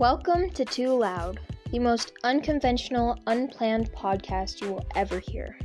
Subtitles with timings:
[0.00, 1.40] Welcome to Too Loud,
[1.72, 5.58] the most unconventional, unplanned podcast you will ever hear.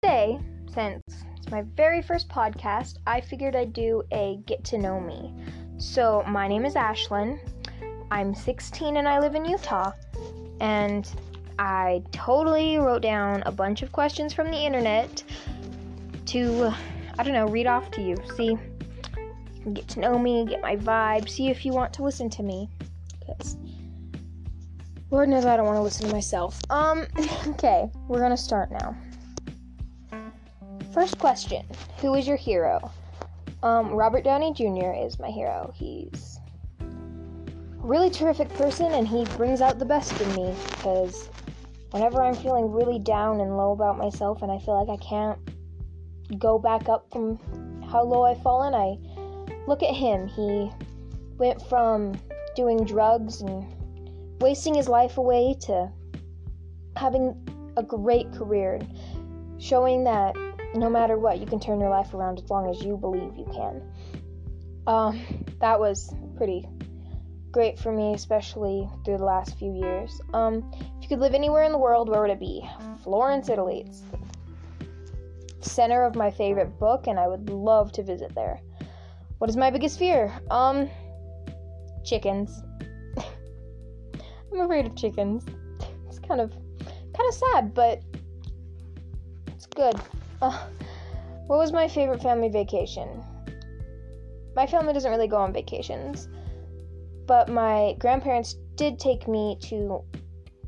[0.00, 0.38] Today,
[0.72, 1.02] since
[1.36, 5.34] it's my very first podcast, I figured I'd do a get to know me.
[5.78, 7.40] So, my name is Ashlyn.
[8.12, 9.90] I'm 16 and I live in Utah.
[10.60, 11.10] And
[11.58, 15.24] I totally wrote down a bunch of questions from the internet
[16.26, 16.72] to,
[17.18, 18.16] I don't know, read off to you.
[18.36, 18.56] See,
[19.72, 22.68] get to know me, get my vibe, see if you want to listen to me.
[23.20, 23.56] Because
[25.10, 26.60] Lord knows I don't want to listen to myself.
[26.70, 27.06] Um,
[27.48, 28.96] okay, we're gonna start now.
[30.92, 31.64] First question
[31.98, 32.90] Who is your hero?
[33.62, 34.92] Um, Robert Downey Jr.
[34.92, 35.72] is my hero.
[35.74, 36.40] He's
[36.80, 36.84] a
[37.86, 41.28] really terrific person and he brings out the best in me because
[41.92, 45.38] whenever I'm feeling really down and low about myself and I feel like I can't
[46.38, 47.38] go back up from
[47.90, 48.96] how low I've fallen, I
[49.66, 50.26] look at him.
[50.28, 50.70] He
[51.38, 52.14] went from
[52.54, 53.66] doing drugs and
[54.40, 55.90] wasting his life away to
[56.96, 57.34] having
[57.76, 58.80] a great career,
[59.58, 60.36] showing that
[60.74, 63.46] no matter what, you can turn your life around as long as you believe you
[63.52, 63.82] can.
[64.86, 65.20] Um,
[65.60, 66.66] that was pretty
[67.50, 70.20] great for me, especially through the last few years.
[70.32, 72.68] Um, if you could live anywhere in the world, where would it be?
[73.02, 73.84] Florence, Italy.
[73.86, 74.02] It's
[75.64, 78.60] center of my favorite book, and I would love to visit there.
[79.38, 80.32] What is my biggest fear?
[80.50, 80.88] Um,
[82.04, 82.62] chickens.
[84.52, 85.44] I'm afraid of chickens.
[86.08, 88.02] It's kind of, kind of sad, but
[89.48, 89.94] it's good.
[90.40, 90.66] Uh,
[91.46, 93.24] what was my favorite family vacation?
[94.54, 96.28] My family doesn't really go on vacations
[97.26, 100.02] but my grandparents did take me to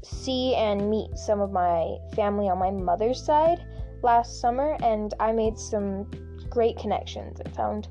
[0.03, 3.65] see and meet some of my family on my mother's side
[4.05, 6.09] last summer, and I made some
[6.49, 7.41] great connections.
[7.45, 7.89] I found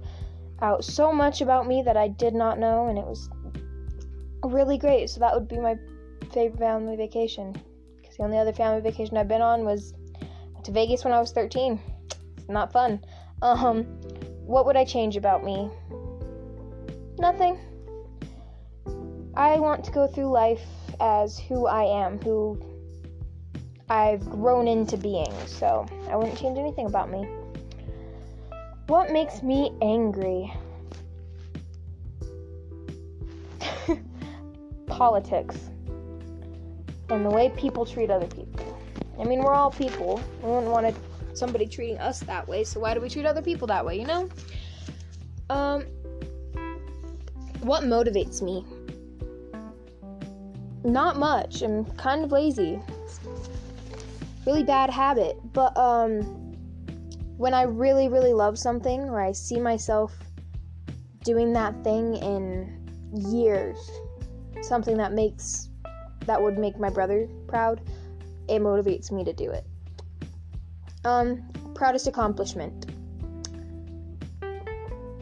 [0.62, 3.30] out so much about me that I did not know, and it was
[4.44, 5.10] really great.
[5.10, 5.76] So that would be my
[6.32, 7.54] favorite family vacation.
[8.02, 9.94] Because the only other family vacation I've been on was
[10.64, 11.80] to Vegas when I was 13.
[12.38, 13.04] It's not fun.
[13.42, 13.84] Um,
[14.46, 15.70] what would I change about me?
[17.18, 17.60] Nothing.
[19.36, 20.62] I want to go through life
[21.00, 22.60] as who I am, who
[23.94, 27.28] I've grown into being, so I wouldn't change anything about me.
[28.88, 30.52] What makes me angry?
[34.88, 35.70] Politics
[37.12, 38.80] and the way people treat other people.
[39.20, 40.20] I mean, we're all people.
[40.42, 40.96] We wouldn't want
[41.36, 44.08] somebody treating us that way, so why do we treat other people that way, you
[44.08, 44.28] know?
[45.52, 45.84] Um,
[47.62, 48.66] what motivates me?
[50.84, 51.62] Not much.
[51.62, 52.82] I'm kind of lazy.
[54.46, 55.38] Really bad habit.
[55.54, 56.22] But um
[57.38, 60.16] when I really really love something or I see myself
[61.24, 62.80] doing that thing in
[63.14, 63.78] years,
[64.62, 65.70] something that makes
[66.26, 67.82] that would make my brother proud,
[68.48, 69.66] it motivates me to do it.
[71.06, 71.44] Um
[71.74, 72.88] proudest accomplishment.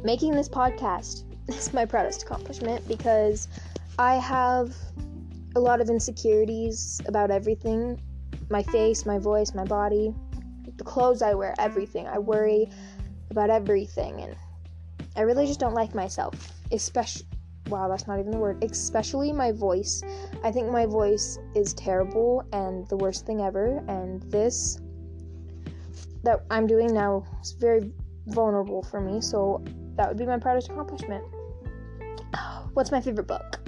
[0.03, 3.47] Making this podcast is my proudest accomplishment because
[3.99, 4.75] I have
[5.55, 8.01] a lot of insecurities about everything
[8.51, 10.13] my face, my voice, my body,
[10.77, 12.07] the clothes I wear, everything.
[12.07, 12.69] I worry
[13.29, 14.35] about everything, and
[15.15, 16.35] I really just don't like myself.
[16.71, 17.25] Especially,
[17.67, 18.63] wow, that's not even the word.
[18.63, 20.03] Especially my voice.
[20.43, 24.79] I think my voice is terrible and the worst thing ever, and this
[26.23, 27.91] that I'm doing now is very
[28.27, 29.63] vulnerable for me, so
[29.95, 31.23] that would be my proudest accomplishment.
[32.73, 33.59] What's my favorite book?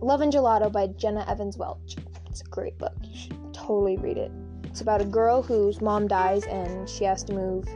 [0.00, 1.96] Love and Gelato by Jenna Evans Welch.
[2.32, 2.94] It's a great book.
[3.02, 4.32] You should totally read it.
[4.64, 7.68] It's about a girl whose mom dies and she has to move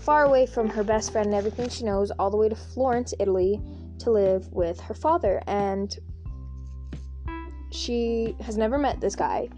[0.00, 3.14] far away from her best friend and everything she knows, all the way to Florence,
[3.20, 3.62] Italy,
[4.00, 5.40] to live with her father.
[5.46, 5.96] And
[7.70, 9.48] she has never met this guy.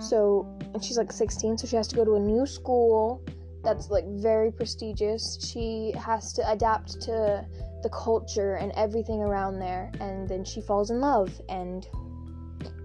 [0.00, 3.24] So, and she's like 16, so she has to go to a new school
[3.62, 5.38] that's like very prestigious.
[5.40, 7.46] She has to adapt to
[7.84, 11.86] the culture and everything around there, and then she falls in love, and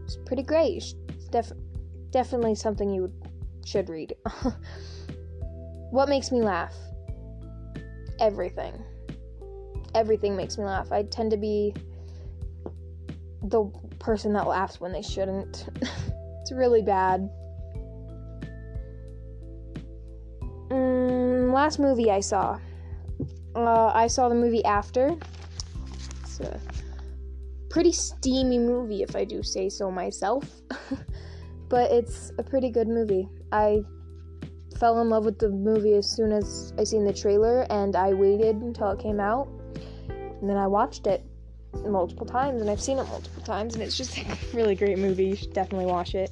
[0.07, 0.93] it's pretty great.
[1.31, 1.51] Def-
[2.11, 3.11] definitely something you
[3.65, 4.15] should read.
[5.91, 6.73] what makes me laugh?
[8.21, 8.81] Everything.
[9.93, 10.93] Everything makes me laugh.
[10.93, 11.73] I tend to be
[13.43, 13.65] the
[13.99, 15.67] person that laughs when they shouldn't.
[16.41, 17.29] it's really bad.
[20.69, 22.57] Mm, last movie I saw.
[23.53, 25.17] Uh, I saw the movie After.
[27.77, 30.63] Pretty steamy movie, if I do say so myself.
[31.69, 33.29] but it's a pretty good movie.
[33.51, 33.83] I
[34.79, 38.15] fell in love with the movie as soon as I seen the trailer, and I
[38.15, 39.47] waited until it came out,
[40.09, 41.23] and then I watched it
[41.85, 44.25] multiple times, and I've seen it multiple times, and it's just a
[44.55, 45.25] really great movie.
[45.25, 46.31] You should definitely watch it.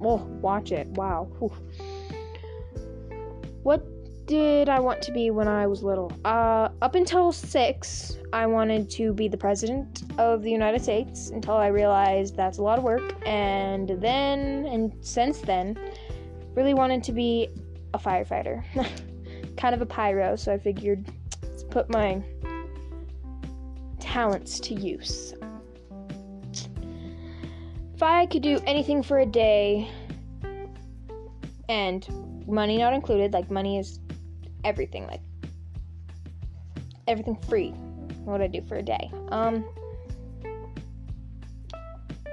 [0.00, 0.86] Oh, watch it!
[0.90, 1.28] Wow.
[1.40, 1.52] Whew.
[3.64, 3.84] What
[4.28, 6.12] did I want to be when I was little?
[6.22, 11.54] Uh, up until six, I wanted to be the president of the United States until
[11.54, 15.78] I realized that's a lot of work, and then, and since then,
[16.54, 17.48] really wanted to be
[17.94, 18.62] a firefighter,
[19.56, 20.36] kind of a pyro.
[20.36, 21.10] So I figured
[21.42, 22.22] let's put my
[23.98, 25.32] talents to use.
[27.94, 29.90] If I could do anything for a day,
[31.70, 32.06] and
[32.46, 34.00] money not included, like money is
[34.64, 35.20] everything, like
[37.06, 37.70] everything free.
[38.24, 39.10] What would I do for a day?
[39.30, 39.64] Um,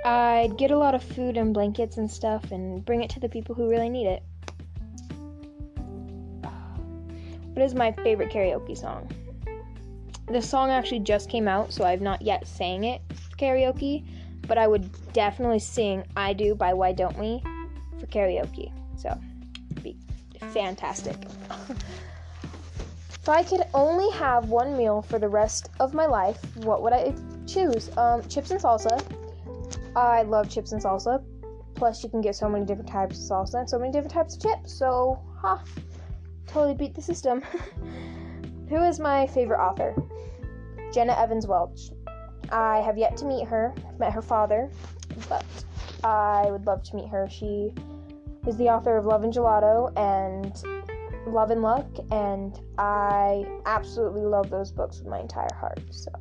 [0.04, 3.30] I'd get a lot of food and blankets and stuff and bring it to the
[3.30, 4.24] people who really need it.
[7.54, 9.10] What is my favorite karaoke song?
[10.28, 13.02] The song actually just came out, so I've not yet sang it
[13.38, 14.06] karaoke,
[14.48, 17.42] but I would definitely sing I Do by Why Don't We
[18.00, 18.72] for karaoke.
[18.98, 19.18] So,
[19.84, 19.98] be
[20.52, 21.16] fantastic.
[23.26, 26.94] if I could only have one meal for the rest of my life, what would
[26.94, 27.12] I
[27.48, 27.90] choose?
[27.98, 29.04] Um, chips and salsa.
[29.96, 31.24] I love chips and salsa.
[31.74, 34.36] Plus, you can get so many different types of salsa and so many different types
[34.36, 34.72] of chips.
[34.72, 35.82] So, ha, huh,
[36.46, 37.42] totally beat the system.
[38.70, 39.96] Who is my favorite author?
[40.94, 41.90] Jenna Evans Welch.
[42.52, 44.70] I have yet to meet her, met her father,
[45.28, 45.44] but
[46.04, 47.28] I would love to meet her.
[47.28, 47.74] She
[48.46, 50.85] is the author of Love and Gelato and
[51.28, 55.80] Love and Luck, and I absolutely love those books with my entire heart.
[55.90, 56.12] So,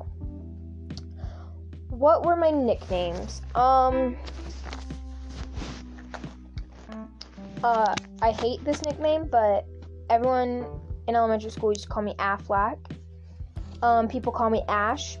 [1.89, 3.41] what were my nicknames?
[3.53, 4.17] Um,
[7.63, 9.65] uh, I hate this nickname, but
[10.09, 10.65] everyone
[11.07, 12.77] in elementary school used to call me Aflac.
[13.81, 15.17] Um, people call me Ash,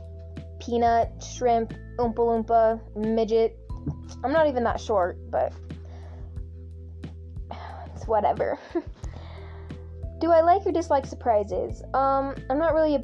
[0.59, 3.57] Peanut, Shrimp, Oompa Loompa, Midget.
[4.23, 5.53] I'm not even that short, but
[7.95, 8.57] it's whatever.
[10.25, 11.83] Do I like or dislike surprises?
[11.93, 12.97] Um, I'm not really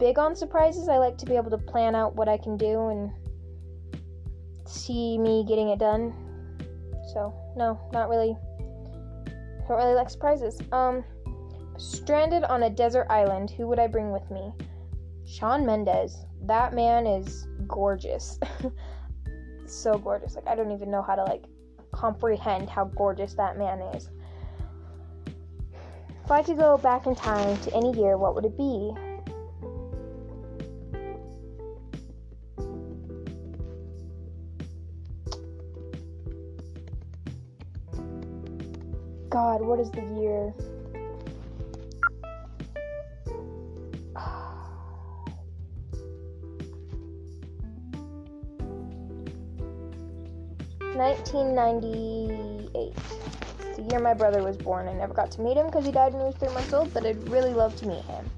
[0.00, 0.88] big on surprises.
[0.88, 3.10] I like to be able to plan out what I can do and
[4.64, 6.14] see me getting it done.
[7.12, 8.34] So, no, not really.
[9.68, 10.58] Don't really like surprises.
[10.72, 11.04] Um,
[11.76, 14.50] stranded on a desert island, who would I bring with me?
[15.26, 16.16] Shawn Mendes.
[16.46, 18.40] That man is gorgeous.
[19.66, 20.34] so gorgeous.
[20.34, 21.44] Like I don't even know how to like
[21.92, 24.08] comprehend how gorgeous that man is.
[26.28, 28.92] If I could go back in time to any year, what would it be?
[39.30, 40.52] God, what is the year?
[50.98, 52.92] Nineteen ninety-eight.
[53.60, 54.88] It's the year my brother was born.
[54.88, 56.92] I never got to meet him because he died when he was three months old,
[56.92, 58.28] but I'd really love to meet him.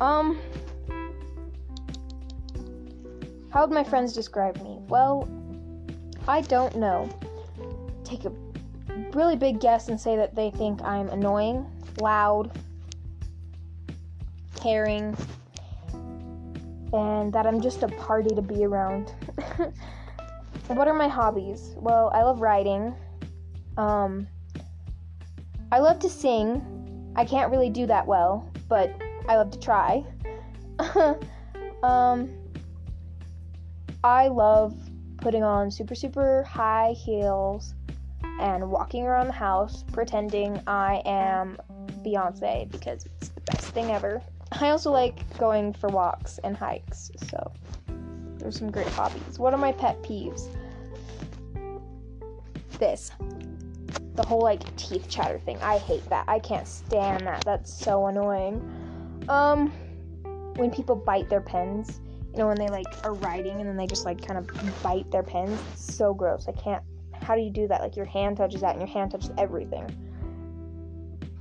[0.00, 0.40] Um,
[3.50, 4.78] how would my friends describe me?
[4.88, 5.28] Well,
[6.26, 7.10] I don't know.
[8.04, 8.32] Take a
[9.12, 11.66] really big guess and say that they think I'm annoying,
[12.00, 12.58] loud,
[14.56, 15.14] caring,
[16.94, 19.12] and that I'm just a party to be around.
[20.76, 21.74] what are my hobbies?
[21.76, 22.94] Well, I love writing.
[23.76, 24.28] Um,
[25.72, 27.12] I love to sing.
[27.16, 28.90] I can't really do that well, but
[29.28, 30.04] I love to try.
[31.82, 32.30] um,
[34.04, 34.74] I love
[35.18, 37.74] putting on super, super high heels
[38.40, 41.58] and walking around the house pretending I am
[42.04, 44.22] Beyonce because it's the best thing ever.
[44.52, 47.52] I also like going for walks and hikes, so
[48.40, 49.38] there's some great hobbies.
[49.38, 50.48] What are my pet peeves?
[52.78, 53.12] This.
[54.14, 55.58] The whole like teeth chatter thing.
[55.62, 56.24] I hate that.
[56.28, 57.44] I can't stand that.
[57.44, 59.24] That's so annoying.
[59.28, 59.70] Um
[60.56, 62.00] when people bite their pens,
[62.32, 65.10] you know when they like are writing and then they just like kind of bite
[65.10, 65.58] their pens.
[65.72, 66.46] It's so gross.
[66.48, 66.82] I can't
[67.22, 67.80] how do you do that?
[67.80, 69.86] Like your hand touches that and your hand touches everything.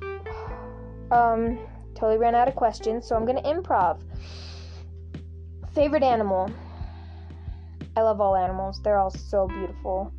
[1.12, 1.58] Um,
[1.96, 4.00] totally ran out of questions, so I'm gonna improv.
[5.74, 6.52] Favorite animal?
[8.00, 8.80] I love all animals.
[8.82, 10.14] They're all so beautiful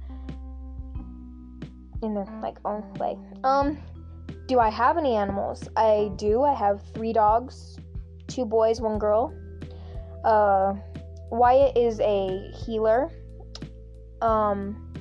[2.03, 3.17] in their like own way.
[3.43, 3.79] Um,
[4.47, 5.67] do I have any animals?
[5.77, 6.43] I do.
[6.43, 7.79] I have three dogs,
[8.27, 9.33] two boys, one girl.
[10.27, 10.75] Uh,
[11.31, 13.11] Wyatt is a heeler.
[14.21, 14.93] Um,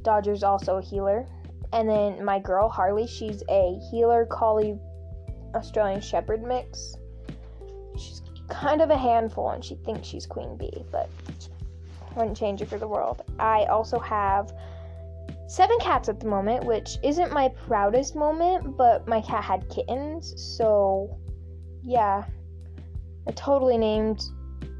[0.00, 1.26] Dodger's also a heeler.
[1.74, 4.78] And then my girl Harley, she's a heeler collie
[5.54, 6.96] Australian Shepherd mix.
[8.50, 11.08] Kind of a handful and she thinks she's queen bee, but
[12.16, 13.22] wouldn't change it for the world.
[13.38, 14.52] I also have
[15.46, 20.34] seven cats at the moment, which isn't my proudest moment, but my cat had kittens,
[20.36, 21.16] so
[21.82, 22.24] yeah.
[23.26, 24.22] I totally named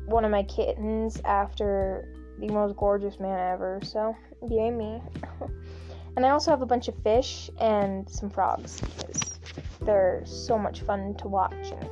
[0.06, 4.16] one of my kittens after the most gorgeous man ever, so
[4.48, 5.02] yay me.
[6.16, 9.38] and I also have a bunch of fish and some frogs because
[9.82, 11.88] they're so much fun to watch and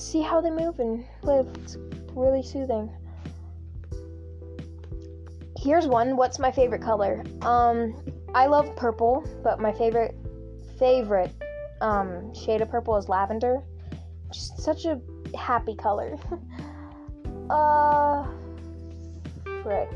[0.00, 1.46] see how they move and live.
[1.62, 1.76] It's
[2.14, 2.90] really soothing.
[5.58, 6.16] Here's one.
[6.16, 7.22] What's my favorite color?
[7.42, 7.94] Um,
[8.34, 10.14] I love purple, but my favorite
[10.78, 11.30] favorite
[11.80, 13.62] um, shade of purple is lavender.
[14.32, 15.00] Just such a
[15.36, 16.18] happy color.
[17.50, 18.26] uh,
[19.62, 19.90] frick.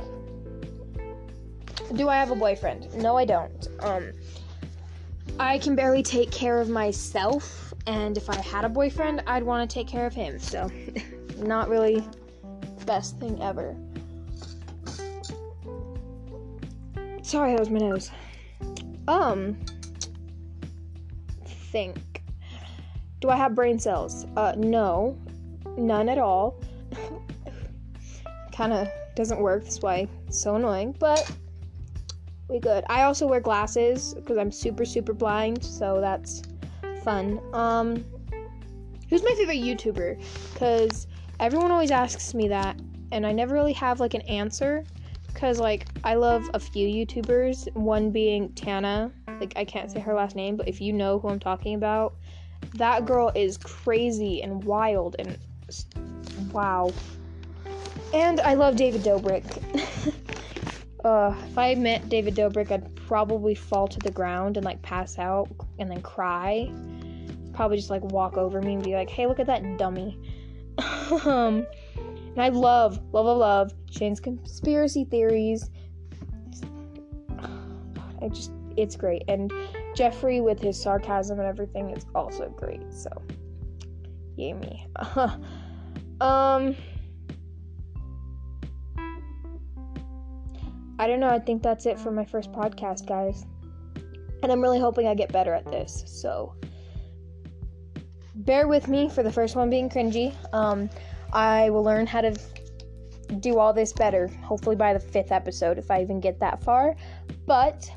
[1.94, 2.92] Do I have a boyfriend?
[2.94, 3.68] No, I don't.
[3.80, 4.12] Um,
[5.38, 9.68] I can barely take care of myself, and if I had a boyfriend, I'd want
[9.68, 10.38] to take care of him.
[10.38, 10.70] So,
[11.38, 12.00] not really
[12.78, 13.76] the best thing ever.
[17.22, 18.10] Sorry, that was my nose.
[19.08, 19.56] Um,
[21.44, 22.22] think.
[23.20, 24.26] Do I have brain cells?
[24.36, 25.18] Uh, no,
[25.76, 26.60] none at all.
[28.52, 29.64] kind of doesn't work.
[29.64, 30.94] That's why it's so annoying.
[30.98, 31.30] But
[32.48, 32.84] we good.
[32.88, 36.42] I also wear glasses because I'm super super blind, so that's
[37.04, 37.40] fun.
[37.52, 38.04] Um,
[39.10, 40.20] who's my favorite YouTuber?
[40.52, 41.06] Because
[41.38, 42.80] everyone always asks me that,
[43.12, 44.84] and I never really have like an answer
[45.34, 49.12] because like I love a few YouTubers, one being Tana.
[49.40, 52.14] Like I can't say her last name, but if you know who I'm talking about,
[52.74, 55.36] that girl is crazy and wild and
[56.52, 56.92] wow.
[58.12, 59.44] And I love David Dobrik.
[61.04, 65.18] uh, if I met David Dobrik, I'd probably fall to the ground and like pass
[65.18, 66.70] out and then cry.
[67.54, 70.18] Probably just like walk over me and be like, "Hey, look at that dummy."
[71.24, 71.66] um,
[72.34, 75.70] and I love, love, love, love Shane's conspiracy theories.
[78.20, 79.22] I just, it's great.
[79.28, 79.52] And
[79.94, 82.92] Jeffree with his sarcasm and everything is also great.
[82.92, 83.10] So,
[84.36, 84.86] yay me.
[86.20, 86.74] um,
[90.98, 91.28] I don't know.
[91.28, 93.46] I think that's it for my first podcast, guys.
[94.42, 96.02] And I'm really hoping I get better at this.
[96.06, 96.56] So,
[98.34, 100.34] bear with me for the first one being cringy.
[100.52, 100.90] Um,
[101.32, 102.36] I will learn how to
[103.40, 106.96] do all this better, hopefully by the fifth episode, if I even get that far.
[107.46, 107.90] But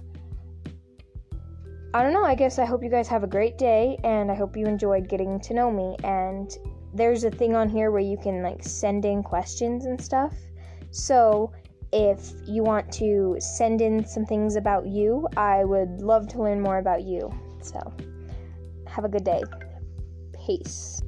[1.94, 4.36] I don't know, I guess I hope you guys have a great day and I
[4.36, 5.96] hope you enjoyed getting to know me.
[6.04, 6.52] And
[6.94, 10.34] there's a thing on here where you can like send in questions and stuff.
[10.92, 11.52] So
[11.94, 16.62] if you want to send in some things about you, I would love to learn
[16.62, 17.32] more about you.
[17.62, 17.80] So
[18.88, 19.42] have a good day.
[20.48, 21.07] Peace.